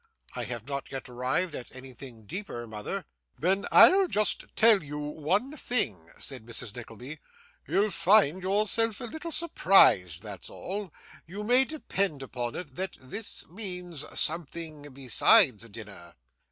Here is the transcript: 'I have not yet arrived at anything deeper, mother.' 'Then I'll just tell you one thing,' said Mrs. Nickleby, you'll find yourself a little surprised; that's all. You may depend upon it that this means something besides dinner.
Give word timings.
'I 0.35 0.45
have 0.45 0.67
not 0.67 0.91
yet 0.91 1.07
arrived 1.07 1.53
at 1.53 1.75
anything 1.75 2.25
deeper, 2.25 2.65
mother.' 2.65 3.05
'Then 3.37 3.67
I'll 3.71 4.07
just 4.07 4.45
tell 4.55 4.83
you 4.83 4.97
one 4.97 5.55
thing,' 5.55 6.09
said 6.17 6.43
Mrs. 6.43 6.75
Nickleby, 6.75 7.19
you'll 7.67 7.91
find 7.91 8.41
yourself 8.41 8.99
a 8.99 9.03
little 9.03 9.31
surprised; 9.31 10.23
that's 10.23 10.49
all. 10.49 10.91
You 11.27 11.43
may 11.43 11.65
depend 11.65 12.23
upon 12.23 12.55
it 12.55 12.77
that 12.77 12.97
this 12.99 13.47
means 13.47 14.03
something 14.19 14.91
besides 14.91 15.69
dinner. 15.69 16.15